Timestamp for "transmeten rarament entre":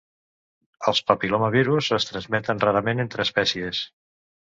2.13-3.29